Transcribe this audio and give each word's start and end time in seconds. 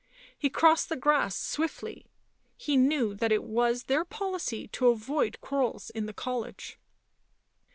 He 0.35 0.49
crossed 0.49 0.89
the 0.89 0.95
grass 0.95 1.35
swiftly; 1.37 2.07
he 2.57 2.75
knew 2.75 3.13
that 3.13 3.31
it 3.31 3.43
was 3.43 3.83
their 3.83 4.03
policy 4.03 4.67
to 4.69 4.87
avoid 4.87 5.39
quarrels 5.41 5.91
in 5.91 6.07
the 6.07 6.11
college. 6.11 6.79